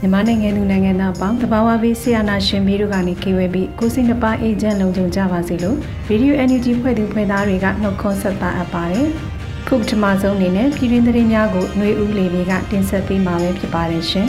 [0.00, 5.76] မြန်မာနိုင်ငံသူနိုင်ငံသားပေါင်းတဘာဝဘေးဆရာနာရှင်မီတို့ကနေခေဝဲပြီးကိုစိနှစ်ပါးအေဂျင့်လုံခြုံကြပါစေလို့
[6.10, 9.06] Radio Energy ဖွဲ့သူဖွဲ့သားတွေကနှုတ်ခွန်းဆက်တာအပ်ပါတယ်။
[9.68, 14.28] ခုပထမဆုံးအနေနဲ့ပြည်တွင်းသတင်းများကိုຫນွေဦးလေးတွေကတင်ဆက်ပေးမှာဖြစ်ပါတယ်ရှင်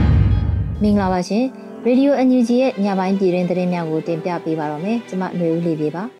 [0.82, 1.44] ။မင်္ဂလာပါရှင်။
[1.86, 6.04] Radio Energy ရဲ့ညပိုင်းပြည်တွင်းသတင်းများကိုတင်ပြပေးပါတော့မယ်။ကျွန်မຫນွေဦးလေးတွေပါ။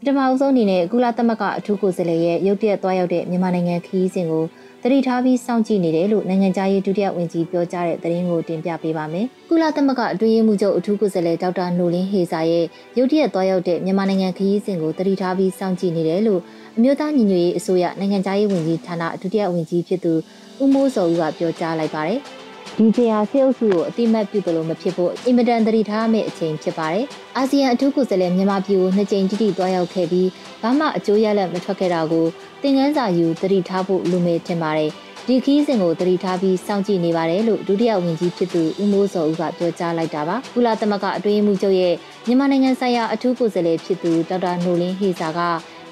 [0.00, 4.44] ပထမဆုံးအနေနဲ့ကုလသမဂ္ဂအထူးကိုယ်စားလှယ်ရဲ့ရုတ်တရက်သွားရောက်တဲ့မြန်မာနိုင်ငံခရီးစဉ်ကို
[4.87, 12.65] တတိထားပြီးစောင့်ကြည့်နေတယ်လို့နိုင်ငံခြားရေးဒုတိယဝန်ကြီးပြောကြားတဲ့သတင်းကိုတင်ပြပေးပါမယ်။ကုလသမဂ္ဂအတွင်းရေးမှူးချုပ်အထူးကိုယ်စားလှယ်ဒေါက်တာနိုလင်းဟေစာရဲ့
[12.97, 16.41] ရုတ်တရက်သွားရောက်တဲ့မြန်မာနိုင်ငံခရီးစဉ်ကိုတတိထားပြီးစောင့်ကြည့်နေတယ်လို့
[16.77, 20.13] အမျိုးသားညီညွတ်ရေးအစိုးရနိုင်ငံခြားရေးဝန်ကြီးဌာနဒုတိယဝန်ကြီးဖြစ်သူ
[20.63, 22.21] ဦးမိုးစောဦးကပြောကြားလိုက်ပါတယ်။
[22.79, 27.05] ဒီဇာဆေးအုပ်စုကိုအတိမတ်ပြုသလိုမဖြစ်ဖို့အင်မတန်တတိထားမယ့်အချိန်ဖြစ်ပါတယ်။
[27.37, 30.29] အာဆီယံအထူးကိုယ်စားလှယ်မြန်မာပြည်ကိုနှစ်ကြိမ်တိတိတွားရောက်ခဲ့ပြီး
[30.61, 32.25] ဘာမှအကျိုးရလဒ်မထွက်ခဲ့တာကို
[32.61, 34.91] သင်ခန်းစာယူတတိထားဖို့လူမေထင်ပါတယ်။
[35.27, 41.93] ဒီခီးစဉ်ကိုတတိထားပြီးစောင့်ကြည့်နေပါတယ်လို့ဒုတိယဝန်ကြီးဖြစ်သူဦးမိုးစောဦးကပြောကြားလိုက်တာပါ။ကုလသမဂ္ဂအတွင်းမှုချုပ်ရဲ့
[42.27, 45.39] မြန်မာနိုင်ငံဆိုင်ရာအထူးကိုယ်စားလှယ်ဖြစ်သူဒေါက်တာနိုလင်းဟေစာက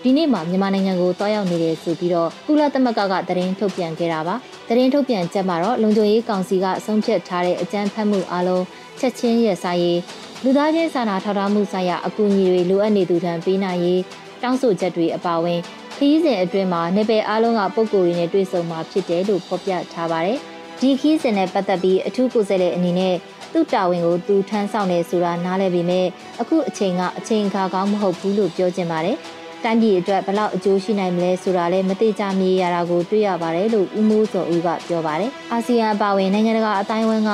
[0.07, 4.35] ဒီနေ့မှာမြန်မာနိုင်ငံကိုတွားရောက်နေတယ်ဆိုပြီးတော့ကုလသမဂ္ဂကသတင်းထုတ်ပြန်ခဲ့တာပါ
[4.67, 8.63] သတင်းထုတ်ပြန်ချက်မှာတော့လုံခြုံရေးကောင်စီကဆုံးဖြတ်ထားတဲ့အကြမ်းဖက်မှုအလုံး
[8.99, 9.99] ချက်ချင်းရဆိုင်ရေး
[10.43, 14.01] လူသားချင်းစာနာထောက်ထားမှုဆိုင်ရာအကူအညီတွေလိုအပ်နေသူထံပေးနိုင်ရေး
[14.43, 15.59] တောင်းဆိုချက်တွေအပါအဝင်
[15.97, 20.39] ခရီးစဉ်အတွင်းမှာနေပယ်အားလုံးကပုံကိုယ်ရင်းနဲ့တွေ့ဆုံမှာဖြစ်တယ်လို့ဖော်ပြထားပါတယ်
[20.79, 23.15] ဒီခီးစဉ်နဲ့ပတ်သက်ပြီးအထူးကိုယ်စားလှယ်အနေနဲ့
[23.53, 26.05] သူ့တာဝန်ကိုသူထမ်းဆောင်နေဆိုတာနားလည်ပေမဲ့
[26.41, 29.17] အခုအချိန်ကအချိန်အခါကောင်းမဟုတ်ဘူးလို့ပြောချင်ပါတယ်။
[29.65, 37.31] တိုင်းပြည်အတွက်ဘလောက်အကျိုးရှိနိုင်မလဲဆိုတာလည်းမသိကြမြေရတာကိုတွေ့ရပါတယ်လို့ဦးမိုးစောဦးကပြောပါတယ်။အာဆီယံအပါအဝင်နိုင်ငံတကာအတိုင်းအဝန်းက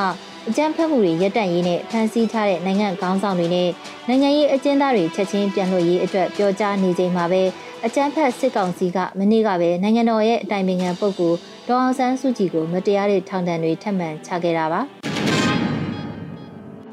[0.48, 3.70] အကြမ်းဖက်မှုတွေရပ်တန့်ရေးနဲ့ဖန်ဆီးထားတဲ့နိုင်ငံခေါင်းဆောင်တွေနဲ့
[4.08, 7.44] နိုင်ငံရေးအကျဉ်းသားတွေချက်ချင်းပြန်လွှတ်ရေးအတွက်ပြောကြားနေချိန်မှာပဲ
[7.86, 11.38] အကြမ်းဖက်စစ်ကောင်စီကမနေ့ကပဲနိုင်ငံတော်ရဲ့အတိုင်ပင်ခံပုဂ္ဂိုလ်
[11.68, 14.82] ဒေါအောင်ဆန်းစုကြည်ကိုမတရားတဲ့ထောင်ဒဏ်တွေထပ်မံချခဲ့တာပါ။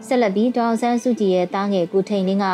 [0.08, 2.46] ဆက်လက်ပြီးဒေါအောင်ဆန်းစုကြည်ရဲ့တားငယ်ကိုထိန်လင်းက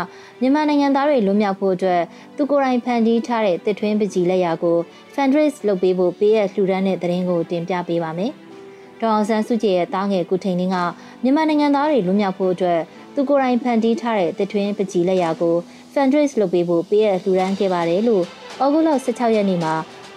[0.44, 2.02] မြန်မာနိုင်ငံသားတွေလွတ်မြောက်ဖို့အတွက်
[2.36, 4.78] သူကိုယ်တိုင်ဖန်တီးထားတဲ့တစ်ထွင်းပကြီးလက်ရာကို
[5.14, 8.32] fundraise လုပ်ပေးဖို့ပေးရလှူဒန်းတဲ့သတင်းကိုတင်ပြပေးပါမယ်။
[9.00, 10.76] ဒေါအောင်ဆန်းစုကြည်ရဲ့တားငယ်ကိုထိန်လင်းက
[11.22, 12.80] မြန်မာနိုင်ငံသားတွေလွတ်မြောက်ဖို့အတွက်
[13.14, 15.56] သူကိုယ်တိုင်ဖန်တီးထားတဲ့တစ်ထွင်းပကြီးလက်ရာကို
[15.92, 18.24] fundraise လုပ်ပေးဖို့ပေးရလှူဒန်းခဲ့ပါတယ်လို့
[18.62, 19.74] ဩဂုတ်လ16ရက်နေ့မှာ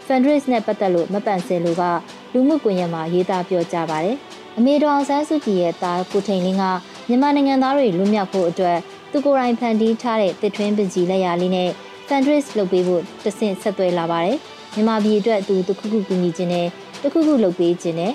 [0.08, 1.84] fundraise နဲ့ပတ်သက်လို့မပန့်စင်လူက
[2.34, 4.18] လူမှုကွန်ရက်မှာရေးသားပြောကြားပါတယ်။
[4.58, 6.64] အမေတော်အောင်ဆန်းစုကြည်ရဲ့တာကိုထိန်လင်းက
[7.08, 8.78] မြန်မာနိုင်ငံသားတွေလွတ်မြောက်ဖို့အတွက်
[9.18, 11.70] သူကိုယ်တိုင်ဖန်တီးထားတဲ့တစ်ထွင်းပကြီးလက်ရာလေးနဲ့
[12.08, 14.38] fundraise လုပ်ပေးဖို့တဆင့်ဆက်သွယ်လာပါတယ်။
[14.76, 16.68] မြန်မာပြည်အတွက်သူတခုခုကူညီခြင်းနဲ့
[17.02, 18.12] တခုခုလုပ်ပေးခြင်းနဲ့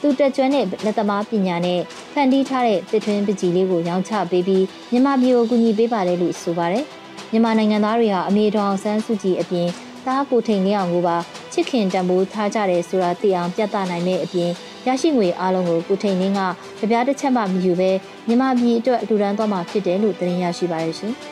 [0.00, 1.80] သူတက်ကျွမ်းတဲ့လက်သမားပညာနဲ့
[2.12, 6.84] ဖန်တီးထားတဲ့တစ်ထွင်းပကြီးလေးကိုရောင်းချပေးပြီးမြန်မာပြည်ကိုကူညီပေးပါတယ်လို့ဆိုပါတယ်။
[7.32, 9.68] မြန်မာနိုင်ငံသားတွေဟာအမေတော်ဆန်းစုကြည်အပြင်
[10.06, 11.16] သားကိုထိန်လင်းအောင်ကိုပါ
[11.52, 14.50] ချစ်ခင်တံပိုးထားကြတယ်ဆိုတာသိအောင်ပြသနိုင်တဲ့အပြင်
[14.86, 16.40] ရရှိငွေအားလုံးကိုကုထိန်လင်းက
[16.78, 17.90] ကြပြားတစ်ချက်မှမယူဘဲ
[18.26, 21.12] မြန်မာပြည်အတွက်အတူတန်းသွားမှာဖြစ်တယ်လို့သတင်းရရှိပါရရှင်။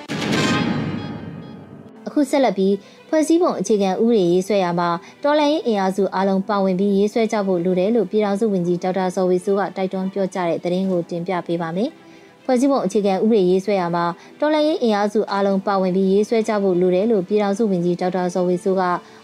[2.07, 2.75] အခုဆက်လက်ပြီး
[3.09, 4.89] ဖွဲ့စည်းပုံအခြေခံဥပဒေရေးဆွဲရမှာ
[5.25, 11.91] တော်လှန်ရေးအင်အားစုအားလုံးပါဝင်ပြီးရေးဆွဲကြဖို့လိုတယ်လို့ပြည်ထောင်စုဝန်ကြီးဒေါက်တာဇော်ဝေဆိုးကတိုက်တွန်းပြောကြားတဲ့သတင်းကိုတင်ပြပေးပါမယ်။
[12.51, 14.05] ဖွဲ့စည်းပုံအခြေခံဥပဒေရေးဆွဲရမှာ
[14.41, 18.83] တော်လှန်ရေးအင်အားစုအားလုံးပါဝင်ပြီးရေးဆွဲကြဖို့လိုတယ်လို့ပြည်ထောင်စုဝန်ကြီးဒေါက်တာဇော်ဝေဆိုးက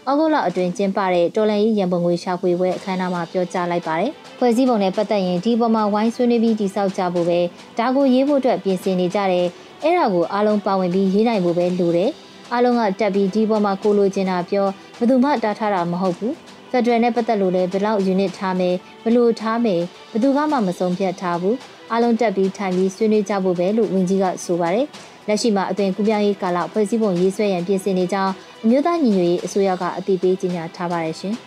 [0.09, 7.39] ဩဂုတ်လအတွင်းကျင်းပတဲ့တော်လှန်ရေးရန်ပုံငွေရှာဖွေပွဲအခမ်းအနားမှာပြောကြားလိုက်ပါတယ်။ဖွဲ့စည်းပုံနဲ့ပတ်သက်ရင်ဒီပေါ်မှာဝိုင်းဆွေးနွေးပြီးတိစောက်ကြဖို့ပဲ
[7.79, 9.47] ဒါကိုရေးဖို့အတွက်ပြင်ဆင်နေကြတယ်။
[9.83, 12.09] အဲ့ဒါကိုအားလုံးပါဝင်ပြီးရေးနိုင်ဖို့ပဲလိုတယ်။
[12.53, 16.33] အားလုံးကတက်ပြီးဒီပေါ်မှာကိုလိုချင်တာပြောဘယ်သူမှတားထားတာမဟုတ်ဘူး။
[16.71, 19.81] ဖက်ဒရယ်နဲ့ပတ်သက်လို့လည်းဘယ်လောက် unit ထားမယ်ဘယ်လိုထားမယ်
[20.11, 21.57] ဘယ်သူကမှမဆုံးဖြတ်ထားဘူး။
[21.91, 24.85] အားလုံးတက်ပြီးထိုင်ပြီးဆွေးနွေးကြဖို့ပဲလို့ဝန်ကြီးကဆိုပါတယ်။
[25.27, 31.35] လက်ရှိမှာအသွင်ကူးပြောင်းရေးကာလဖွဲ့စည်းပုံရေးဆွဲရန်ပြင်ဆင်နေကြောင်းအမျိုးသားညီညွတ်ရေးအစိုးရကအတည်ပြုကြေညာထားပါတယ်ရှင်။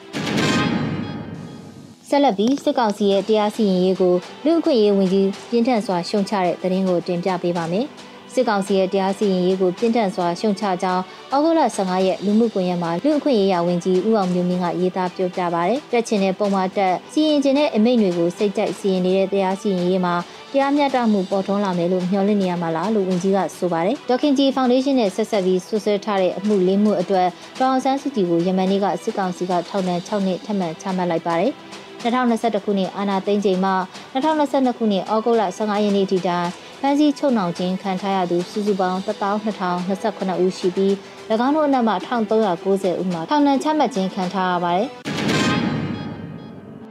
[2.09, 4.15] ဆက်လက်ပြီးစစ်ကောင်စီရဲ့တရားစီရင်ရေးကို
[4.45, 7.87] လူအခွင့်အရေးဝန်ကြီးပြင်းထန်စွာရှုံချတဲ့သတင်းကိုတင်ပြပေးပါမယ်။
[8.35, 11.03] စစ်ကောင်စီရဲ့တရားစီရင်ရေးကိုပြင်းထန်စွာရှုံချကြောင်း
[11.35, 20.15] ဩဂုတ်လ15ရက်လူမှုကွန်ရက်မှာလူအခွင့်အရေးဝန်ကြီးဦးအောင်မျိုးမင်းကရေးသားပြောပြပါရယ်တက်ချင်တဲ့ပုံမှန်တက်စီရင်ခြင်းတဲ့အမိန့်တွေကိုစိတ်ကြိုက်စီရင်နေတဲ့တရားစီရင်ရေးမှာ
[20.53, 27.29] တရားမျှတမှုပေါ်ထွန်းလာမယ်လို့မျှော်လင့်နေရမှာလားလို့ဝန်ကြီးကဆိုပါတယ်ဒေါခင်ဂျီဖောင်ဒေးရှင်းနဲ့ဆက်ဆက်ပြီးဆွဆွဲထားတဲ့အမှုလေးမှုအတွက်
[27.59, 31.53] ဒေါအောင်ဆန်းစုကြည်ကိုယမန်နေ့ကစစ်ကောင်စီကထောက်နှံ6နှစ်ထပ်မံချမှတ်လိုက်ပါတယ်
[32.03, 33.73] 2021ခုနှစ်အာဏာသိမ်းချိန်မှ
[34.15, 36.49] 2022ခုနှစ်ဩဂုတ်လ15ရက်နေ့ထိတိုင်
[36.81, 40.93] ဖမ်းဆီးချုပ်နှောင်ခြင်းခံထားရသူစုစုပေါင်း12028ဦးရှိပြီး၎
[41.47, 44.89] င်းတို့အနက်မှ1390ဦးမှာထောင်ဒဏ်ချမှတ်ခြင်းခံထားရပါတယ်။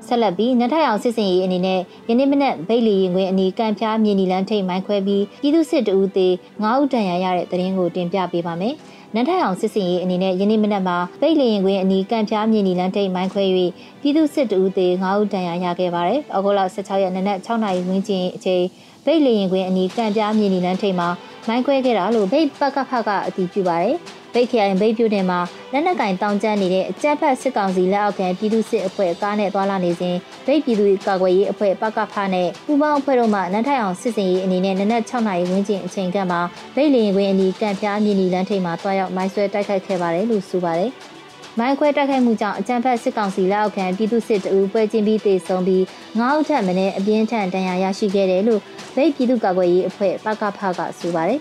[0.08, 1.80] ဆက်လက်ပြီးနထအောင်စစ်စင်ရေးအနေနဲ့
[2.10, 8.74] ယနေ့မနက်ဗိတ်လီရင်ခွင်အနီးကံပြားမြေနီလန်းထိတ်မိုင်းခွဲပြီးပြည်သူစစ်တဦးသေး9ဦးတန်ရာရတဲ့တရင်ကိုတင်ပြပေးပါမယ်။
[9.16, 13.44] နန်းထအောင်စစ်စင်ရေးအနေနဲ့ယနေ့မနက်မှာဗိတ်လီရင်ခွင်အနီးကံပြားမြေနီလန်းထိတ်မိုင်းခွဲ၍
[14.02, 18.64] ပြည်သူစစ်တဦးသေး9ဦးတန်ရာရခဲ့ပါတယ်။ဩဂုတ်လ16ရက်နေ့နက်6နာရီဝန်းကျင်အချိန်
[19.06, 21.10] ဗိတ်လေရင်ခွင်အနီးကံပြားမြေနီလန်းထိပ်မှာ
[21.48, 23.98] မိုင်းခွဲခဲ့တာလို့ဗိတ်ပကဖကအတည်ပြုပါတယ်။
[24.34, 25.40] ဗိတ်ခရိုင်ဗိတ်ပြုတင်မှာ
[25.74, 30.16] လက်နက်ကင်တောင်ကျမ်းနေတဲ့အကြက်ဖက်စစ်ကောင်စီလက်အောက်ခံပြည်သူစစ်အဖွဲ့ကားနဲ့သွာလာနေစဉ်
[30.46, 36.38] ဗိတ်ပြည်သူကာကွယ်ရေးအဖွဲ့ပကဖနဲ့ပူပေါင်းအဖွဲ့တို့မှနန်းထိုင်အောင်စစ်စင်ရေးအနေနဲ့နနက်6နာရီဝန်းကျင်အချိန်ကမှ
[36.76, 40.92] ဗိတ်လေရင်ခွင်အနီးကံပြားမြေနီလန်းထိပ်မှာတွားရောက်မိုင်းဆွဲတိုက်ခိုက်ခဲ့ပါတယ်လို့ဆိုပါတယ်။
[41.60, 45.84] မိုင်းခွဲတိုက်ခိုက်မှုကြောင့်အကြံဖက်စစ်ကောင်စီလက်အောက်ခံပြည်သူစစ်တအူပွဲချင်းပြီးတေဆုံးပြီး
[46.20, 48.62] ငါးဦးထက်မင်းအပြင်းထန်ဒဏ်ရာရရှိခဲ့တယ်လို့
[48.96, 51.40] ဗိတ်ပြည်သူ့ကာကွယ်ရေးအဖွဲ့ပကဖကဆိုပါတယ်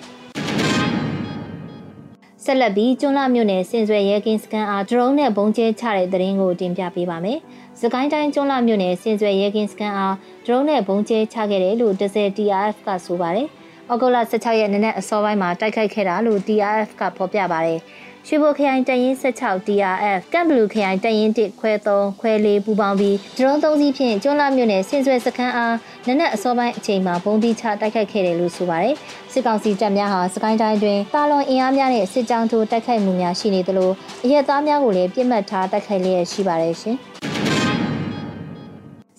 [2.50, 7.38] ဆက်လက်ပြီးကျွန်းလာမြို့နယ်စင်စွယ်ရဲကင်းစကန်အားဒရုန်းနဲ့ဘုံကျဲချတဲ့သတင်းကိုတင်ပြပေးပါမယ်။
[7.80, 10.14] စကိုင်းတိုင်းကျွန်းလာမြို့နယ်စင်စွယ်ရဲကင်းစကန်အား
[10.46, 13.48] ဒရုန်းနဲ့ဘုံကျဲချခဲ့တယ်လို့10 TRF ကဆိုပါတယ်။
[13.92, 17.80] ဩဂုတ်လ16ရက်နေ့နဲ့အစောပိုင်းမှာတိုက်ခိုက်ခဲ့တာလို့ TRF ကဖော်ပြပါတယ်။
[18.30, 25.75] ရွှေဘိုခရိုင်တရင်16 DRF ကမ်ဘလူခရိုင်တရင်1ခွဲ3ခွဲ4ပူပေါင်းပြီးဒရုန်း3စီးဖြင့်ကျွန်းလာမြို့နယ်ဆင်ဆွဲစခန်းအား
[26.06, 28.94] နနက်အစောပိုင်းအချိန်မှာဘုံပြီးချတိုက်ခိုက်ခဲ့တယ်လို့ဆိုပါတယ်။
[29.32, 33.90] စစ်ကောင်စီတပ်များဟာစကိုင်းတိုင်းတွင်တာလွန်အင်အားများနဲ့စစ်ကြောင်းထိုးတိုက်ခိုက်မှုများရှိနေသလို
[34.25, 36.96] အရက်သားများကိုလည်းပြစ်မှတ်ထားတိုက်ခိုက်လျက်ရှိပါတယ်ရှင်။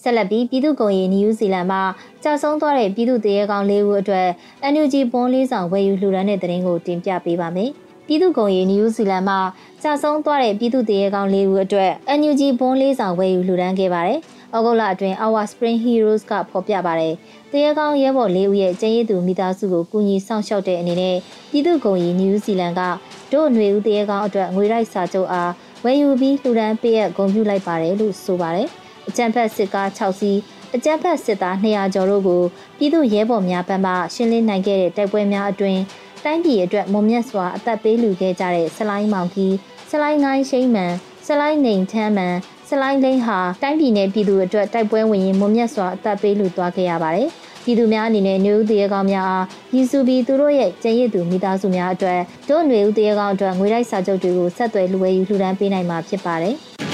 [0.02, 1.82] ဆက်လက်ပြီးပြည်သူ့ကုန်ရေးနယူးဇီလန်မှာ
[2.24, 4.28] ကြာဆုံးသွားတဲ့ပြည်သူ့တရေကောင်၄ဦးအတွက်
[4.74, 7.72] NUG ဘွန်လေးဆောင်ဝယ်ယူလှူဒါန်းတဲ့တဲ့ရင်ကိုတင်ပြပေးပါမယ်။
[8.10, 9.40] ပြည်သူ့ကုံရီနယူးဇီလန်မှာ
[9.84, 14.20] ကြာဆုံးသွားတဲ့ပြည်သူတရေကောင်း၄ဦးအတွက် NUG ဘွန်းလေးဆောင်ဝယ်ယူလှူဒန်းခဲ့ပါတယ်။
[14.56, 17.14] ဩဂုတ်လအတွင်း Our Spring Heroes ကဖော်ပြပါတယ်။
[17.52, 21.18] တရေကောင်းရဲဘော်၄ဦးရဲ့ကျင်းရည်သူမိသားစုကိုကူညီဆောင်ရှောက်တဲ့အနေနဲ့
[21.52, 22.82] ပြည်သူ့ကုံရီနယူးဇီလန်က
[23.32, 25.52] တို့ຫນွေဦးတရေကောင်းအတွက်ငွေရိုက်စာချုပ်အား
[25.84, 28.68] ဝယ်ယူပြီးလှူဒန်းပေးရဂုဏ်ပြုလိုက်ပါတယ်လို့ဆိုပါတယ်။
[29.08, 30.40] အကြံဖက်စစ်ကား6စီး
[30.76, 32.42] အကြမ်းဖက်စစ်သား200ကျော်တို့ကို
[32.78, 35.82] ပြည်သူရဲဘော်များဘက်မှရှင်းလင်းနိုင်ခဲ့တဲ့တိုက်ပွဲများအတွင်း
[36.26, 39.56] တိုင်းပြည်အတွက်မွန်မြတ်စွာအသက်ပေးလူခဲ့ကြတဲ့ဆလိုင်းမောင်ကြီး
[39.90, 40.94] ဆလိုင်းငိုင်းရှိမ့်မှန်
[41.28, 42.36] ဆလိုင်းနေထမ်းမှန်
[42.70, 47.30] ဆလိုင်းလိန်ဟာတိုင်းပြည်နယ်ပြည်သူအတွက်တိုက်ပွဲဝင်ရင်မွန်မြတ်စွာအသက်ပေးလူသွားခဲ့ရပါတယ်။
[47.64, 56.58] ပြည်သူများအနေနဲ့နေဦးတရေကောင်များအားရည်စူပြီးသူတို့ရဲ့ကျင့်ရည်သူမိသားစုများအတွက်တို့နေဦးတရေကောင်အတွက်ငွေတိုက်စာချုပ်တွေကိုဆက်သွယ်လူဝယ်ယူလှူဒန်းပေးနိုင်မှာဖြစ်ပါတယ်။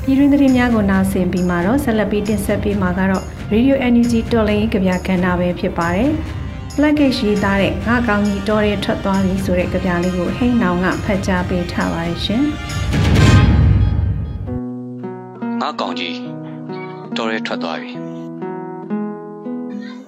[0.03, 6.13] ပြည်တွင်းသတင်းများကိုနားဆင်ပြီးမှတော့ဆက်လက်ပြီးတင်ဆက်ပေးမှာကတော့ Radio Energy တော်လိုင်းကြပြကဏ္ဍပဲဖြစ်ပါတယ်။
[6.81, 12.43] Blackgate ရေးသားတဲ့ငါကောင်းကြီးတော်ရဲထွက်သွားပြီဆိုတဲ့ကြပြလေးကိုဟိန်းနောင်ကဖတ်ကြားပေးထားပါတယ်ရှင်။
[15.61, 16.17] ငါကောင်းကြီး
[17.17, 17.93] တော်ရဲထွက်သွားပြီ။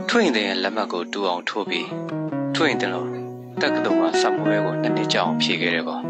[0.09, 1.89] ထွင်တဲ့လက်မှတ်ကိုတူအောင်ထိုးပြီး
[2.57, 3.09] ထွင်တယ်လို့
[3.63, 6.01] တက္ကသိုလ်မှာစာမှုရဲကိုနှစ်နှစ်ကြာအောင်ဖြည့်ခဲ့တယ်ကော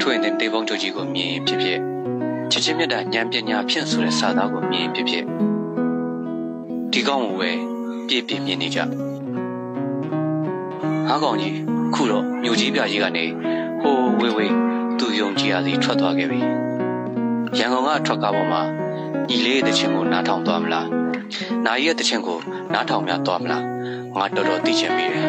[0.00, 1.78] ထွင်တဲ့တေပုံချုပ်ကြီးကိုမြင်ဖြစ်ဖြစ်
[2.50, 5.24] ချစ်ချင်းမြတ်တာဉာဏ်ပညာဖြင့်ဆိုတဲ့စာသားကိုမြင်ဖြစ်ဖြစ်
[6.92, 7.69] ဒီကောင်းကိုပဲ
[8.10, 8.78] ပြည့်ပြည့်မြင်နေကြ
[11.08, 11.56] အားကောင်ကြီး
[11.94, 13.24] ခုတော့မြို့ကြီးပြကြီးကနေ
[13.82, 14.52] ဟိုဝေးဝေး
[14.98, 16.40] သူယုံကြည်ရစီထွက်သွားခဲ့ပြီ
[17.58, 18.62] ရန်ကုန်ကထွက်ကားပေါ်မှာ
[19.28, 20.88] ညီလေးရဲ့တခြင်းကိုနားထောင်သွားမလား
[21.66, 22.38] နာရီရဲ့တခြင်းကို
[22.74, 23.64] နားထောင်များသွားမလား
[24.16, 25.28] ငါတော်တော်သိချင်မိတယ်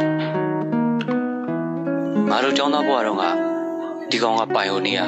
[2.30, 3.24] ငါတို့ကျောင်းသားဘဝတုန်းက
[4.10, 5.06] ဒီကောင်ကပိုင်ယိုနီယာ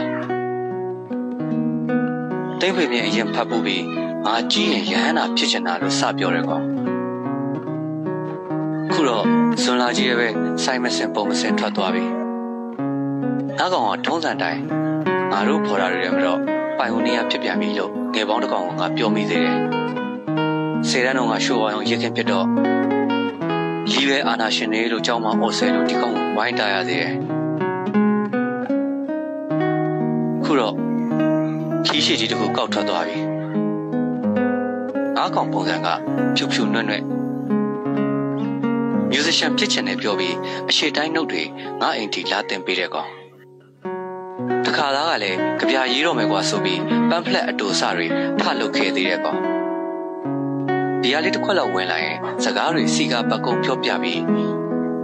[2.59, 3.83] တိတ်ဖေမြင်အရင်ဖတ်ဖို့ပြီး
[4.25, 6.72] ငါကြည့်ရင်ရဟန္တာဖြစ်ချင်တာလို့စပြောတယ်ကောင်
[8.93, 9.25] ခုတော့
[9.63, 10.27] ဇွန်လာကြီးရဲ့ပဲ
[10.63, 12.05] စိုင်းမစင်ပုံမစင်ထွက်သွားပြီ
[13.57, 14.61] နောက်ကောင်ကထုံးစံတိုင်း
[15.31, 16.39] ငါတို့ဖော်တာတွေလည်းမတော့
[16.77, 19.57] ပိုင်ယိုနီယာဖြစ်ပြန်ပြီလို့ငယ်ပေါင်းတစ်ကောင်ကပြောမိသေးတယ်
[20.89, 22.45] စေတန်းတော်ကရှိုးဝါအောင်ရခင်ဖြစ်တော့
[23.91, 27.13] လီပဲအာနာရှင်တွေလို့ကြောင်းမအော်ဆယ်လို့ဒီကောင်ကိုဝိုင်းတာရသေးတယ်
[30.43, 30.75] ခုတော့
[31.85, 33.17] ခီးရှိကြီးတခုကောက်ထွက်သွားပြီ
[35.17, 35.87] အားကောင်ပုံစံက
[36.35, 37.22] ဖြူဖြူနွဲ့နွဲ့
[39.11, 40.35] musician ဖြစ်ချင်တယ်ပြောပြီး
[40.69, 41.43] အရှိတိုင်းနှုတ်တွေ
[41.81, 43.09] ငါအိမ်ထိလာတင်ပေးတဲ့ကောင်
[44.65, 48.07] တခါသားကလည်းကြပြရေးတော့မယ်ကွာဆိုပြီးပမ်ဖလက်အတူအစတွေ
[48.39, 49.39] ထလုပ်ခဲ့သေးတဲ့ကောင်
[51.01, 54.21] ဒီရလေးတစ်ခွက်လောက်ဝင်လာရင်စကားတွေစီကပကုံပြောပြပြီး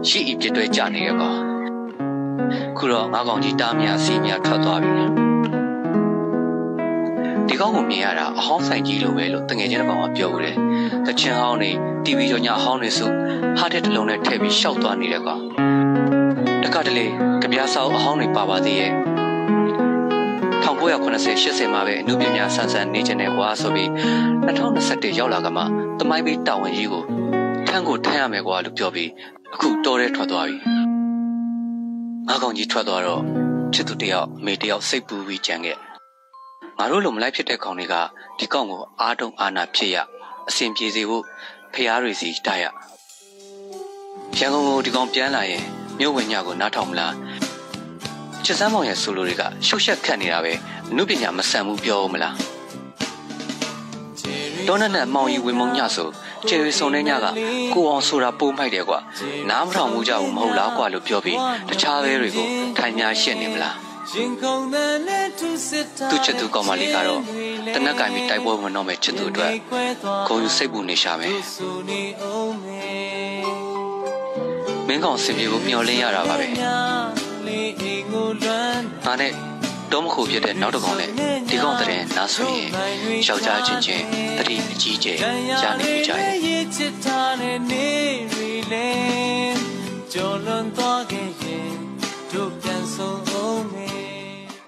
[0.08, 1.39] ရှိဤပြစ်တွဲကြနေတဲ့ကောင်
[2.77, 5.09] ခုတော့ငါကောင်ကြီးတားမြစီမြထွက်သွားပြီ
[7.50, 10.56] ဒီကောင်ကိုမြင်ရတာအဟောင်းဆိုင်ကြီးလိုပဲလို့တငယ်ချင်းတစ်ကောင်ကပြောဦးတယ်။
[11.08, 11.72] တချင်ဟောင်းနေ
[12.06, 13.06] TV ကြောင့်ညအဟောင်းနေစု
[13.60, 15.41] ဟာတဲ့တစ်လုံးနဲ့ထည့်ပြီးရှောက်သွားနေတဲ့ကောင်။
[16.63, 17.06] တခါတလေ
[17.41, 18.91] ကြပြားဆောက်အဟောင်းတွေပါပါသေးရဲ့
[20.65, 23.89] 1980 80မှာပဲအမှုပညာဆန်းဆန်းနေချင်တယ်ကွာဆိုပြီး
[24.46, 25.63] 2021ရောက်လာကမှ
[26.00, 27.03] တမိုင်းပေးတာဝန်ကြီးကို
[27.68, 29.10] ထန်းကိုထမ်းရမယ်ကွာလို့ပြောပြီး
[29.53, 30.58] အခုတော်ရဲထွက်သွားပြီ။
[32.27, 33.22] ငါကောင်ကြီးထွက်သွားတော့
[33.74, 35.88] ချစ်သူတယောက်မိတယောက်စိတ်ပူပြီးကြံခဲ့
[36.81, 37.95] ငါတို့လိုမလိုက်ဖြစ်တဲ့ကောင်တွေက
[38.39, 39.98] ဒီကောင်ကိုအားတုံအာနာဖြစ်ရ
[40.50, 41.24] အစဉ်ပြေစေဖို့
[41.74, 42.65] ဖျားတွေစီတိုက်ရ
[44.38, 45.63] ရန်ကုန်ကိုဒီကောင်ပြန်လာရင်
[46.00, 47.13] မြို့ဝင်ညကိုနားထောင်မလား
[48.45, 50.53] ချစ်စမ်းမောင်ရဲ့ဆိုလိုတွေကရှုပ်ရှက်ခတ်နေတာပဲ
[50.89, 52.36] အမှုပညာမဆန်ဘူးပြောမလား
[54.67, 56.09] ဒေါနနတ်မောင်ကြီးဝင်မုံညဆို
[56.48, 57.25] ကျေရီစုံတဲ့ညက
[57.74, 59.00] ကိုအောင်ဆိုတာပိုးမိုက်တယ်ကွာ
[59.50, 63.88] နားမထောင်မှုကြဘူးမဟုတ်လားကွာလို့ပြောပြီးတခြားဘဲတွေကိုထိုင်များရှက်နေမလား
[66.12, 67.22] သူချစ်သူကောင်မလေးကတော့
[67.75, 69.51] တနက်ကင်ပြီးတိုက်ပွဲဝင်တော့မယ်ချစ်သူအတွက်
[70.28, 71.34] ဂုံယူစိတ်ပူနေရှာမယ်
[74.88, 76.48] မင်းကောင်စင်ပြေကိုမျောလင်းရတာပါပဲ
[79.06, 79.32] ငါနဲ့
[79.92, 81.10] တော့မခုဖြစ်တဲ့နောက်တစ်ကောင်နဲ့
[81.50, 82.68] ဒီကောင်တဲ့နားဆိုရင်
[83.28, 84.04] ယောက်ျားချင်းချင်း
[84.38, 85.18] တတိအကြီးကျယ်
[85.63, 86.36] ရနေကြရဲ့
[90.13, 91.28] ကျော်လွန်သွားခဲ့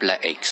[0.02, 0.50] Black Eggs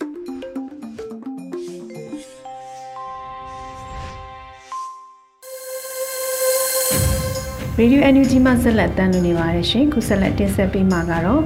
[7.78, 11.44] ရေဒီယို NUG မှဆက်လက်တမ်းလူနေပါတယ်ရှင်ခုဆက်လက်တင်ဆက်ပေးမှာကတော့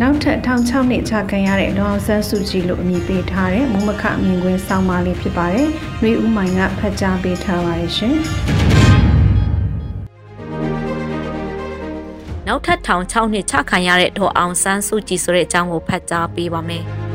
[0.00, 5.68] နောက်ထပ်1006နှစ်ချခံရတဲ့ဒေါအောင်ဆန်းစုကြည်လို့အမည်ပေးထားတဲ့မုံမခမြင်ကွင်းဆောင်းပါးလေးဖြစ်ပါတယ်။
[6.02, 8.14] နှွေဦးမိုင်ကဖတ်ကြားပေးထားပါတယ်ရှင်။
[12.46, 16.84] နောက်ထပ်ထောင်6နှစ်ချခံရတဲ့ဒေါ်အောင်ဆန်းစုကြည်ဆိုတဲ့အကြောင်းကိုဖတ်ကြားပေးပါမယ်။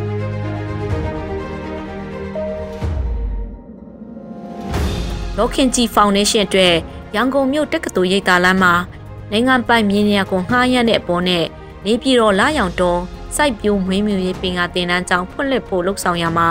[5.37, 6.75] လောခင်ကြီးဖောင်ဒေးရှင်းအတွက်
[7.15, 8.73] ရန်ကုန်မြို့တက္ကသိုလ်ရိပ်သာလမ်းမှာ
[9.31, 11.45] နိုင်ငံပိုင်မြင်းရကိုငှားရမ်းတဲ့အပေါ်နဲ့
[11.85, 12.99] နေပြည်တော်လာရောင်တော်
[13.35, 16.49] စိုက်ပျိုးမွေးမြူရေးပင်ကတင်တန်းကြောင်းဖွင့်လှစ်ဖို့လှုံ့ဆော်ရမှာ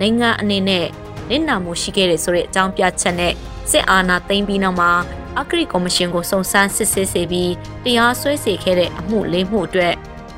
[0.00, 0.86] နိုင်ငံအနေနဲ့
[1.30, 3.32] နစ်နာမှုရှိခဲ့တဲ့ဆိုတဲ့အကြောင်းပြချက်နဲ့
[3.70, 4.92] စစ်အာဏာသိမ်းပြီးနောက်မှာ
[5.38, 7.52] အဂရိကော်မရှင်ကိုစုံစမ်းစစ်ဆေးစေပြီး
[7.84, 9.94] တရားစွဲဆိုခဲ့တဲ့အမှုလေးမှုအတွက်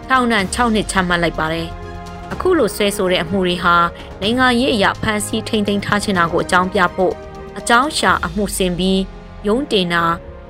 [0.08, 1.68] ထောင်ဒဏ်6နှစ်ချမှတ်လိုက်ပါတယ်။
[2.32, 3.76] အခုလိုဆွဲဆိုတဲ့အမှုတွေဟာ
[4.20, 7.14] နိုင်ငံရေးအရာဖန်ဆီးထိန်းသိမ်းထားခြင်းတာကိုအကြောင်းပြဖို့
[7.58, 9.00] အကြောင်းရှာအမှုဆင်ပြီး
[9.46, 10.04] ရုံးတင်တာ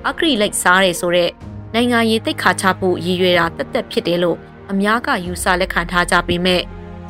[0.09, 1.31] အဂရိလိုက်စားတယ်ဆိုတဲ့
[1.75, 4.39] နိုင်ငံရေးသိက္ခာချဖို့ရည်ရွယ်တာတက်တက်ဖြစ်တယ်လို့
[4.71, 6.63] အများကယူဆလက်ခံထားကြပေမဲ့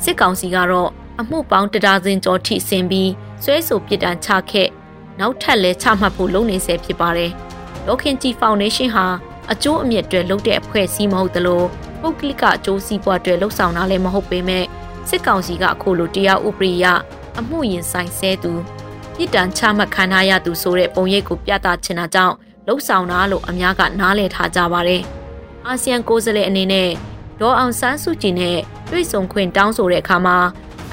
[0.03, 3.11] စစ်ကောင်စီကတော့အမှုပေါင်းတဒါဇင်ကျော်ထိဆင်ပြီး
[3.43, 4.69] ဆွဲဆိုပစ်ဒဏ်ချခဲ့
[5.21, 7.31] နောက်ထပ်လဲချမှတ်ဖို့လုပ်နေဆဲဖြစ်ပါတယ်။
[7.87, 9.07] လောခင်ကြီးဖောင်ဒေးရှင်းဟာ
[9.53, 11.63] အကျိုးအမြတ်တွေလုပ်တဲ့အဖွဲ့အစည်းမဟုတ်သလို
[12.01, 14.65] ပုဂ္ဂလိကအကျိုးစီးပွားတွေလှုပ်ဆောင်တာလည်းမဟုတ်ပေမဲ့
[15.09, 16.85] စစ်ကောင်စီကအခုလိုတရားဥပဒေရ
[17.39, 18.53] အမှုရင်ဆိုင်ဆဲသူ
[19.17, 22.35] ပြည်တံချမှတ်ခံထားရသူဆိုတဲ့ပုံရိပ်ကိုပြသချင်တာကြောင့်
[22.67, 25.03] လှုပ်ဆောင်တာလို့အများကနားလည်ထားကြပါတယ်။
[25.67, 26.91] အာဆီယံကိုယ်စားလှယ်အနေနဲ့
[27.41, 28.59] ဒေါ်အောင်ဆန်းစုကြည်နဲ့
[28.91, 30.39] တွေ့ဆုံခွင့်တောင်းဆိုတဲ့အခါမှာ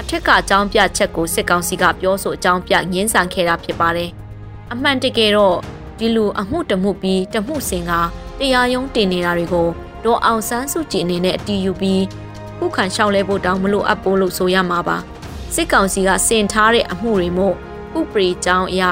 [0.00, 4.10] အထက်ကအကြောင်းပြချက်ကိုစစ်ကောင်စီကပြောဆိုအကြောင်းပြငင်းဆန်ခဲ့တာဖြစ်ပါတယ်။
[4.72, 5.56] အမှန်တကယ်တော့
[5.98, 7.92] ဒီလိုအမှုတမှုပြီးတမှုစင်က
[8.38, 9.68] တရားရုံးတင်နေတာတွေကို
[10.04, 12.02] ဒေါ်အောင်ဆန်းစုကြည်အနေနဲ့အတီးယူပြီး
[12.58, 14.96] ခုခံလျှောက်လဲဖို့တောင်းမလို့အပ်ပိုးလို့ဆိုရမှာပါ
[15.54, 17.56] စစ်ကောင်စီကစင်ထားတဲ့အမှုတွေမို့
[17.98, 18.82] ဥပဒေကြောင်းအရ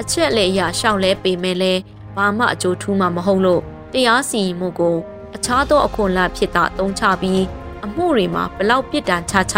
[0.00, 1.72] အချက်လက်အရရှောက်လဲပေမဲ့လဲ
[2.16, 4.96] ဘာမှအကျိုးထူးမှမဟုတ်လို့တရားစီရင်မှုကို
[5.36, 7.42] အခြားသောအခွန်လဖြစ်တာတုံးချပြီး
[7.84, 9.56] အမှုတွေမှာဘလောက်ပြစ်ဒဏ်ချချ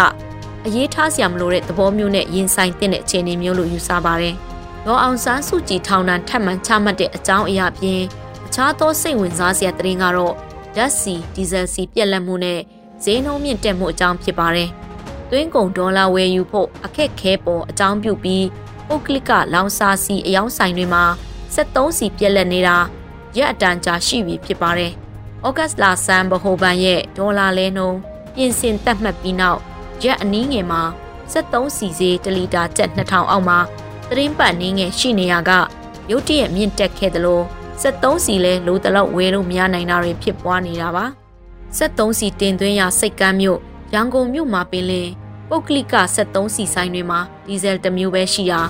[0.66, 4.34] အရေးထားစရာမလိုတဲ့သဘောမျိုးနဲ့ရင်ဆိုင်တဲ့အခြေအနေမျိုးလို့ယူဆပါတယ်။
[4.86, 8.00] ဒေါ်အောင်ဆန်းစုကြည်ထောင်ဒဏ်ထပ်မံချမှတ်တဲ့အကြောင်းအရာပြင်
[8.46, 10.34] အခြားသောစိတ်ဝင်စားစရာသတင်းကတော့
[10.76, 12.60] ဓာတ်ဆီဒီဇယ်ဆီပြက်လက်မှုနဲ့
[13.04, 14.68] ဈေးနှုန်းမြင့်တက်မှုအကြောင်းဖြစ်ပါတယ်။
[15.30, 18.44] သွင်းကုန်ဒေါ်လာဝယ်ယူဖို့အခက်ခဲပေါ်အကြောင်းပြုပြီး
[18.88, 21.04] ပုတ်ကလစ်ကလောင်စာစီအယောင်းဆိုင်တွေမှာ
[21.54, 22.76] 73စီပြက်လက်နေတာ
[23.36, 24.92] ရက်အတန်ကြာရှိပြီဖြစ်ပါတယ်။
[25.46, 27.98] ဩဂတ်လဆန်ဘဟိုဘန်ရဲ့ဒေါ်လာလဲနှုန်း
[28.34, 29.60] ပြင်ဆင်တက်မှတ်ပြီးနောက်
[30.04, 30.82] ရက်အနည်းငယ်မှာ
[31.32, 33.58] 73စီစေး1လီတာကျပ်2000အောက်မှာ
[34.08, 35.50] သတင်းပတ်နည်းငယ်ရှိနေရက
[36.10, 37.40] ရုတ်တရက်မြင့်တက်ခဲ့သလို
[37.82, 41.04] 73စီလဲလိုတလောက်ဝယ်လို့မရနိုင်တာတွေဖြစ်ပွားနေတာပါ
[41.78, 43.58] 73စီတင်သွင်းရစိတ်ကမ်းမြို့
[43.94, 45.08] ရန်ကုန်မြို့မှာပင်လင်
[45.48, 48.60] ပုတ်ကလစ်က73စီဆိုင်တွေမှာဒီဇယ်တစ်မျိုးပဲရှိရာ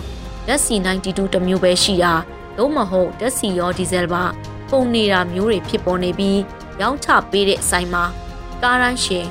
[0.46, 2.12] ဓာတ်ဆီ92တစ်မျိုးပဲရှိရာ
[2.56, 4.24] သို့မဟုတ်ဓာတ်ဆီရောဒီဇယ်ပါ
[4.70, 6.40] ပုံနေတာမျိုးတွေဖြစ်ပေါ်နေပြီး
[6.80, 8.04] ရောင်းချပေးတဲ့ဆိုင်မှာ
[8.62, 9.26] ကားရန်ရှင်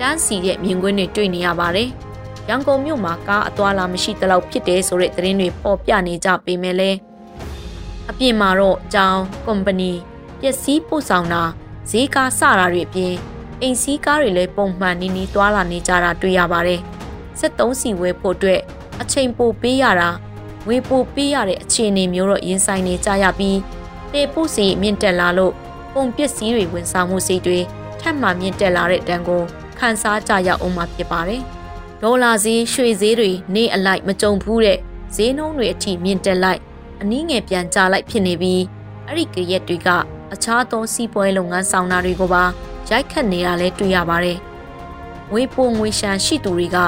[0.00, 1.90] တန်းစီရဲ့မြင်ကွင်းတွေတွေ့နေရပါတယ်။
[2.48, 6.98] ရန်ကုန်မြို့မှာကားအသွားလာမရှိသလောက်ဖြစ်တယ်ဆိုတဲ့သတင်းတွေပေါ်ပြနေကြပေမဲ့လည်း
[8.10, 9.92] အပြင်မှာတော့ကြောင်ကုမ္ပဏီ
[10.40, 11.42] ပစ္စည်းပို့ဆောင်တာ
[11.90, 13.14] ဈေးကားစတာတွေအပြင်
[13.62, 16.80] အိမ်စီးကားတွေလည်းပုံမှန်နီးနီးသွားလာနေကြတာတွေ့ရပါတယ်။
[17.40, 18.60] 73စီဝဲဖို့အတွက်
[19.00, 20.08] အချိန်ပိုပေးရတာ
[20.68, 23.58] ဝေပိုပေးရတဲ့အခြေအနေမျိုးတော့ရင်ဆိုင်နေကြရပြီး
[24.12, 25.52] တေပုစီမြင့်တက်လာလို့
[25.94, 27.58] ပုံပစ္စည်းတွေဝန်ဆောင်မှုစိတ်တွေ
[28.00, 29.42] ထပ်မံမြင့်တက်လာတဲ့တန်ကို
[29.78, 31.42] ခန်းစားကြရအောင်မှာဖြစ်ပါတယ်။
[32.02, 34.78] ဒေါ်လာဈေးရွှေဈေးတွေနေအလိုက်မကြုံဘူးတဲ့
[35.14, 36.60] ဈေးနှုန်းတွေအထိမြင့်တက်လိုက်
[37.00, 38.62] အနည်းငယ်ပြန်ကျလိုက်ဖြစ်နေပြီး
[39.06, 39.88] အဲ့ဒီကရက်တွေက
[40.32, 42.44] အခြားသောစီးပွားရေးလုပ်ငန်းဆောင်တာတွေကိုပါ
[42.88, 44.38] ရိုက်ခတ်နေတာလည်းတွေ့ရပါတယ်။
[45.32, 46.78] ငွေပိုငွေရှန်ရှိသူတွေက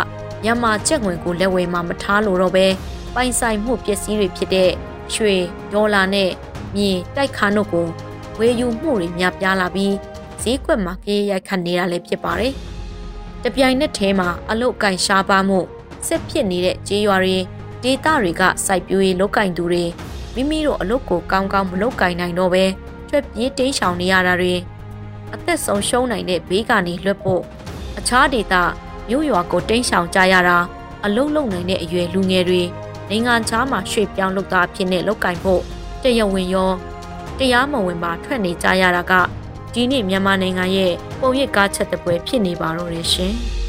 [0.42, 2.66] မြန်မာကျပ်ငွေကိုလက်ဝယ်မှာမထားလို့တော့ပဲ
[3.14, 4.70] ပိုင်ဆိုင်မှုပစ္စည်းတွေဖြစ်တဲ့
[5.14, 5.36] ရွှေ
[5.72, 6.30] ဒေါ်လာနဲ့
[6.76, 7.86] မြေတိုက်ခါနုတ်ကို
[8.38, 9.94] ဝယ်ယူမှုတွေများပြားလာပြီး
[10.42, 12.54] ဈေးကွက်မှာကြေးရိုက်ခတ်နေတာလည်းဖြစ်ပါတယ်။
[13.44, 15.58] တပြိုင်နက်တည်းမှာအလုတ်ကင်ရှားပါမှု
[16.06, 17.36] စစ်ဖြစ်နေတဲ့ကြေးရွာတွေ
[17.82, 19.84] ဒေသတွေကစိုက်ပျိုးရေးလုပ်ကင်သူတွေ
[20.34, 22.64] မိမိတို့အလုတ်ကိုကောင်းကောင်းမလုပ်ကင်နိုင်တော့ပဲ
[23.08, 24.54] ထွက်ပြေးတိမ်းရှောင်နေရတာတွေ
[25.34, 27.42] အသက်ဆုံးရှုံးနိုင်တဲ့ဘေးကနေလွတ်ဖို့
[27.98, 28.54] အခြားဒေသ
[29.08, 30.58] မြို့ရွာကိုတိမ်းရှောင်ကြရတာ
[31.04, 32.62] အလုတ်လုံနိုင်တဲ့အရွယ်လူငယ်တွေ
[33.10, 35.62] နိုင်ငံခြားမှာရွှေ့ပြောင်းလုပ်သားဖြစ်နေလောက်ကင်ဖို့
[36.02, 36.72] တရဝင်ရော
[37.38, 39.12] တရားမဝင်ပါထွက်နေကြရတာက
[39.72, 43.34] ဒီနေ့မြန်မာနိုင်ငံရဲ့ပုံရိပ်ကားချက်တပွဲဖြစ်နေပါတော့တယ်ရှင်။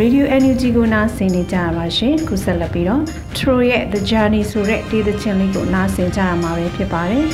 [0.00, 3.02] Radio NUG ကိုနားဆင်နေကြပါရှင်ခုဆက်လက်ပြီးတော့
[3.36, 7.24] Tro ရဲ့ The Journey ဆိုတဲ့ဒေသချင်းလေးကိုနားဆင်ကြရမှာပဲဖြစ်ပါတယ်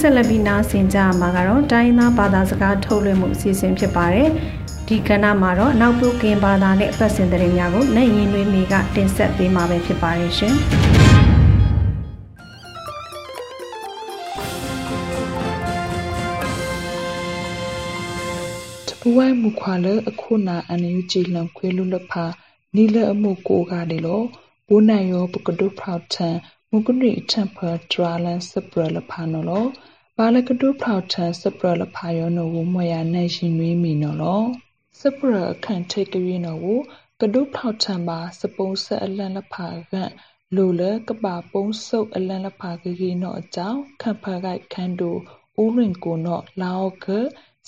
[0.00, 4.28] ဆက်လက်ပြီးနားဆင်ကြမှာကတော့တိုင်းသားဘာသာစကားထုတ်လွှင့်မှုအစီအစဉ်ဖြစ်ပါတယ်
[4.86, 10.54] ဒီကဏ္ဍမှာတော့နောက်ပုကင်ဘာသာနဲ့ပတ်စင်တဲ့များကိုလက်ရင်တွေမိကတင်ဆက်ပေးမှာပဲဖြစ်ပါတယ်ရှင်
[19.00, 22.24] ပူဝိုင်းမူခွာလအခုနာအန်ယူဂျီလံခွေလူလဖာ
[22.74, 24.24] နီလအမှုကိုကတယ်လို့
[24.68, 26.36] ဘိုးနိုင်ရောပကဒုဖောက်ထန်
[26.70, 29.68] မုကရိအထံဖာဒရာလန်စပရလဖာနော်လို့
[30.22, 34.46] ဘာလကဒုဖောက်ထန်စပရလဖာယောနော်ဝမွေရနိုင်ရှင်နွေးမီနော်လို့
[35.00, 36.78] စပရအခန့်ထိတ်ကရီနော်ကို
[37.20, 39.94] ကဒုဖောက်ထန်ပါစပုံးဆက်အလန်လဖာက
[40.56, 45.10] လိုလကပါပုံးဆုပ်အလန်လဖာကကြီးနော်အကြောင်းခန့်ဖာကိုက်ခန်းတူ
[45.62, 47.06] ဦးရင်ကိုနော်လာအောက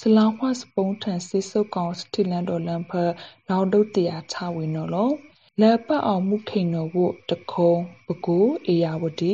[0.01, 3.03] စလောင်းခွစပုံးထန်စစ်စုပ်ကောင်စတီလန်ဒေါ်လန်ဖာ
[3.49, 5.15] လောက်ဒုတ်တရာချဝင်နော်လို့
[5.61, 6.99] လက်ပတ်အောင်မှုခိန်နော်ဝ
[7.31, 7.73] တခုံ
[8.07, 9.33] ပကူအေယာဝတီ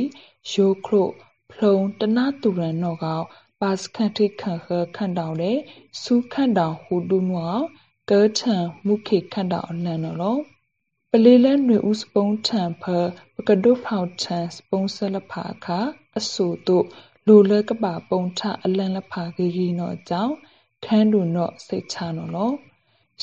[0.52, 1.08] ရိုခရို
[1.51, 3.19] ဖလုံတနတူရန်နော်ကော
[3.61, 5.51] ပါစခန့်ထိခန့်ခခန့်တောင်လေ
[6.01, 7.55] စူးခန့်တောင်ဟူတူနော
[8.11, 8.55] កើထံ
[8.85, 10.41] မှုခိခန့်တောင်အလန်နော်လို့
[11.11, 12.83] ပလေးလဲຫນွေဦးစပုံးထံဖ
[13.35, 15.67] ပကဒုဖောက်ထံစပုံးဆလဖာခ
[16.17, 16.85] အဆူတို့
[17.27, 20.35] လိုလဲကပါပုံထအလန်လဖာဂီဂီနော်ကြောင့်
[20.85, 22.55] ခန်းတူနော်စိတ်ချနော်လို့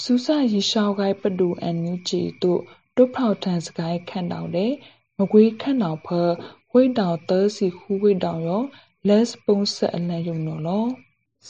[0.02, 2.60] စူးစရီရှောက်ကိုက်ပဒူအန်နူဂျီတို့
[2.96, 4.72] တုတ်ဖောက်ထန်စကိုင်းခန့်တောင်တဲ့
[5.18, 6.08] မကွေးခန့်တောင်ဖ
[6.77, 8.63] ဝိတ်တောင်သဲစီခူးဝိတ်တောင်ရော
[9.07, 10.89] လက်စပုံးဆက်အလန်ယုံနော်လို့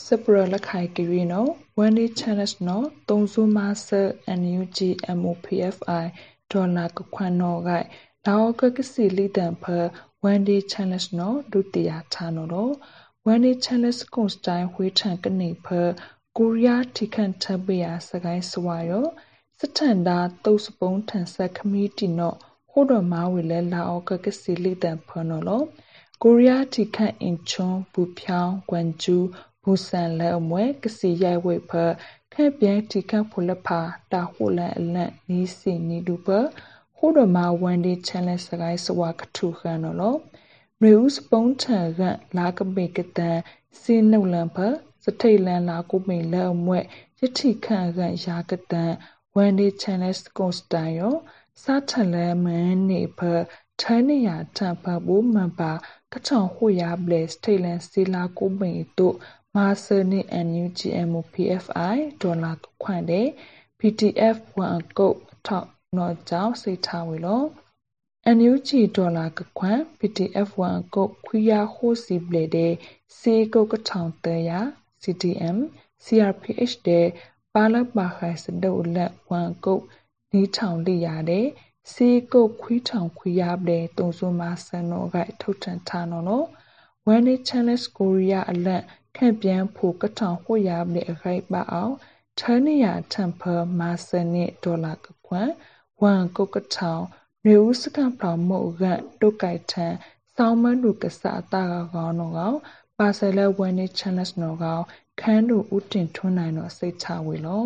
[0.04, 4.00] စပရလက်ခိုင်ကရီနော်ဝန်ဒီချန်နက်နော်တုံစုမဆာ
[4.40, 4.78] NUG
[5.20, 6.04] MOPFI
[6.50, 7.86] ဒေါ်လာကခွန်နော်ဂိုက်
[8.26, 9.64] လောကကစီလီတန်ဖ
[10.24, 12.72] ဝန်ဒီချန်နက်နော်ဒုတိယဌာနော်လို့
[13.26, 15.66] ဝန်ဒီချန်နက်ကွန်စတိုင်းဝေးထန်ကနေဖ
[16.36, 19.06] ကိုရီးယားထိခန့်ထပ်ပြရစကိုင်းစွာရော
[19.60, 22.38] စထန်ဒါတုတ်စပုံးထန်ဆက်ခမီတီနော့
[22.78, 25.62] ဟိုဒမာဝီလဲလာအောကကစီလီတန်ဖနော်လော
[26.22, 29.16] ကိုရီးယားထိခန့်အင်ချွန်ဘူဖြောင်းကွမ်ကျူ
[29.62, 31.72] ဘူဆန်လဲအမွဲကစီရိုက်ဝိဖ
[32.32, 33.80] ခက်ပြဲထိခန့်ဖူလဖာ
[34.12, 36.28] တာဟိုလန်အလန့်နီးစီနီဒူပ
[36.96, 40.14] ဟိုဒမာဝန်ဒီချန်လက်စကိုင်းစဝါကထုခန်နော်လော
[40.82, 42.00] ရေဦးစပုံးထန်က
[42.38, 43.38] လာကပေကတန်
[43.80, 44.58] စီနှုတ်လန်ဖ
[45.04, 46.80] စထိတ်လန်လာကိုမိန်လဲအမွဲ
[47.18, 48.92] ရတိခန့်ကရာကတန်
[49.36, 51.14] ဝန်ဒီချန်လက်ကွန်စတိုင်ယော
[51.62, 53.20] စာထလဲမန်နေဖ
[53.80, 55.72] ထိုင်းနေရထပ်ဖဘူမန်ပါ
[56.12, 59.16] ကချောင်ဟိုရဘလက်စထိတ်လန်စီလာကိုမိန်တို့
[59.54, 63.28] မာဆာနီ NUGM PFI ဒေါ်လာခွန့်တဲ့
[63.78, 67.46] PTF ဝန်ကုတ်ထောက်နော်ကြောင့်စိတ်ထားဝေလို့
[68.36, 72.72] NUG ဒေါ်လာကခွန့် PTF ဝန်ကုတ်ခွေးရဟိုစီပလေတဲ့
[73.18, 74.50] စေကုတ်ကထောင်တရ
[75.02, 75.56] CTM
[76.04, 77.06] CRPH တဲ့
[77.54, 79.84] ပါလပါခိုင်စဒုလက်ဝန်ကုတ်
[80.32, 81.46] နီးထောင်လိရတဲ့
[81.92, 86.46] စေကုတ်ခွေးထောင်ခွေးရတဲ့တုံစုမဆန်တော့ကထုတ်ထန်ထားနော်နော်
[87.06, 88.82] ဝန်နေ challenge ကိုရီးယားအလက်
[89.16, 91.94] ခန့်ပြန်ဖို့ကထောင်ဟိုရတဲ့အခိုက်ပါအောင်
[92.40, 95.50] ထန်းနေရထမ်ဖာမာဆန်နဲ့ဒေါ်လာကခွန်
[96.02, 97.04] ဝန်ကုတ်ကထောင်
[97.44, 98.84] နေဦးစကံပလောင်မုတ်က
[99.20, 99.94] တုတ်ကြိုက်ထန်
[100.36, 102.52] ဆောင်းမန်းလူကစားတာကောင်းတော့ကော
[102.98, 104.78] ပါဆယ်လက်ဝန်နေ challenge နော်ကော
[105.20, 107.64] ခန်းတို့ဥတင်ထွန်းနိုင်တော့စိတ်ချဝေလော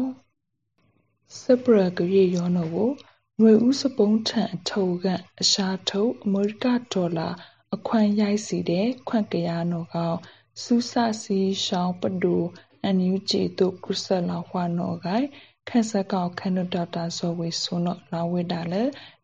[1.39, 2.91] စပရကရေရောနော်ကို
[3.39, 5.07] ຫນွေဦးစပုံးထန်အထုပ်က
[5.41, 7.29] အရှာထုတ်အမေရိကဒေါ်လာ
[7.75, 10.15] အခွန်ရိုက်စီတဲ့ခွန့်ကရနော်ကော
[10.63, 12.37] စူးစစီရှောင်းပဒူ
[12.83, 15.27] အန်ယူဂျီတို့ကရဆလာဟွာနော်ဂိုင်
[15.69, 18.83] ခက်စကောက်ခန်ဒေါတာဇော်ဝေဆုနော်လာဝေတာလေ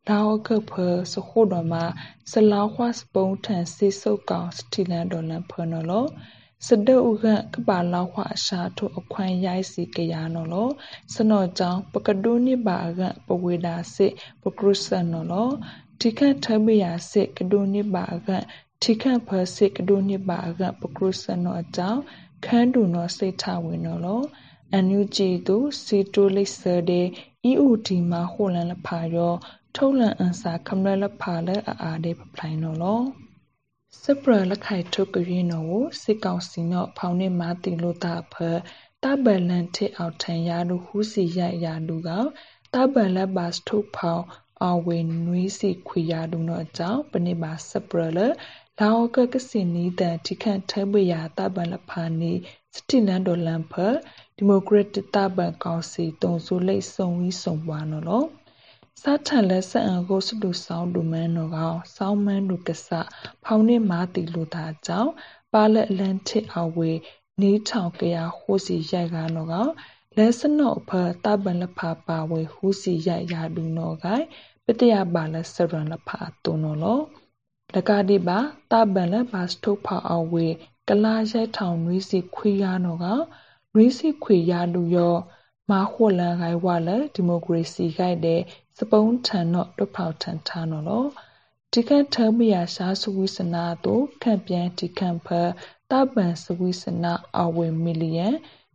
[0.09, 0.73] လာအကဖ
[1.13, 1.85] စခုတော်မှာ
[2.31, 6.07] စလောက်ဟွာစပုံးထန်စီစုတ်ကောင်စတီလန်ဒေါ်လန်ဖနော်လော
[6.65, 10.69] စဒုကကပါလောက်ခွာရှာထုအခွန်ရိုက်စီကရနော်လော
[11.15, 15.51] စနောကြောင့်ပကဒုနိဘာကပဝေဒာစစ်ပကရုဆန်နော်လော
[16.01, 18.29] တိခတ်ထမယာစစ်ကဒုနိဘာက
[18.83, 22.01] ထိခန့်ဖစစ်ကဒုနိဘာကပကရုဆန်နော်အကြောင်း
[22.45, 24.23] ခန်းတူနော်စိတ်ထဝင်နော်လော
[24.73, 27.07] အန်ယူဂျီတို့စီတိုလိဆာတဲ့
[27.51, 29.35] EOD မှာဟိုလန်လဖာရော
[29.75, 33.01] ထုတ်လန်အန်စာခမရလဖာလဲအာအာတဲ့ပပလိုင်းနော်လော
[34.03, 38.35] စပရလက်ခိုင်ထုတ်ကရင်နော်ကိုစစ်ကောင်စီနော်ဖောင်နေမာတီလို့တာဖ
[39.03, 42.11] တဘလန်တဲ့အောက်ထန်ရလူဟူးစီရရလူက
[42.75, 44.25] တဘလဘတ်ထုတ်ဖောင်
[44.65, 48.19] အဝေနွေးစီခွေရလူနော်အကြောင်းပနိပါစပရလ
[48.79, 52.33] လာဝကကစင်နီတန်တိခန့်ထဲပွေရတဘလဖာနီ
[52.75, 53.75] စတိလန်ဒေါ်လန်ဖ
[54.37, 58.25] ဒီမိုကရက်တစ်တဘန်ကောင်စီတုံဆိုလိတ်စုံဝီးစုံပွားနော်လော
[59.03, 62.89] စာထန်လက်ဆက်အန်ကိုစတူဆောင်းဒူမန်နော်ကောင်ဆောင်းမန်းဒူကဆ
[63.45, 65.13] ဖောင်နေမာတီလူသားကြောင့်
[65.53, 66.93] ပါလက်အလန်တစ်အဝေ
[67.41, 69.71] နီးထောင်ကရဟိုစီရိုက်ကားနော်ကောင်
[70.17, 70.91] လက်စနော့ဖ
[71.25, 74.25] တဘန်လဖာပါဝေဟူစီရိုက်ရာဒူနော်ကိုင်
[74.65, 77.01] ပတရပါလက်စရန်လဖာတုံနော်လော
[77.75, 78.39] လကတိပါ
[78.71, 80.47] တဘန်လဘတ်ထုတ်ဖာအဝေ
[80.89, 83.07] ကလာရိုက်ထောင်နွေးစီခွေရနော်က
[83.75, 85.17] နွေးစီခွေရလူရော
[85.71, 88.41] မာဟွလန်ဂိုင်ဝါလဒီမိုကရေစီဂိုက်တဲ့
[88.79, 91.07] စပုံးထန်တော့တော့ဖောက်ထန်ထားနော်လော
[91.73, 95.29] ဒီကထမရရှားစဝိစနာတို့ခံပြန်ဒီခံဖ
[95.91, 98.29] တပန်စဝိစနာအဝေမီလီယံ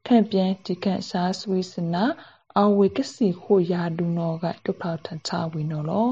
[0.08, 2.04] ခံပြန်ဒီခံရှားစဝိစနာ
[2.60, 6.10] အဝေကစီခိုရာဒူနောကတုဖောက်ထန်ချဝီနော်လော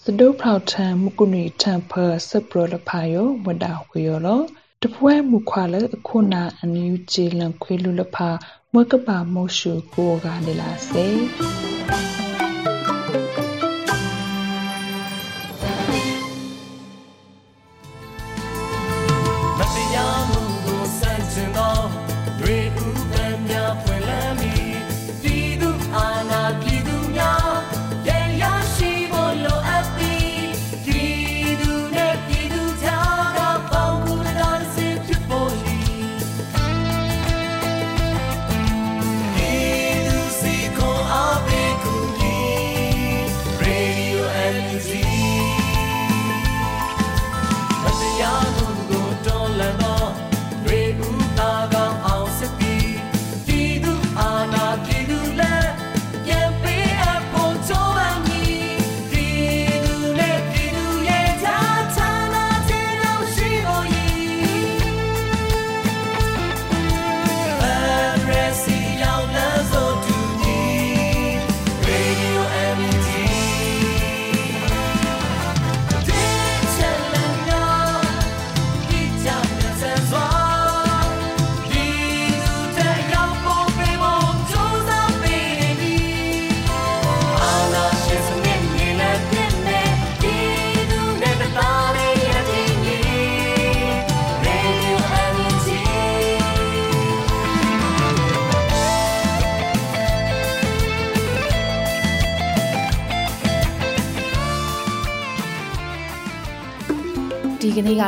[0.00, 1.92] စဒုဖောက်ထန်မကုနီထန်ဖ
[2.28, 4.40] ဆပရလဖာယောဝဒါခွေယောလော
[4.82, 8.28] တပွဲမူခွာလအခုနာအန်ယူဂျေလန်ခွေလူလဖာ
[8.76, 12.21] မွကပါမို့ရှုကိုကနေလာစေ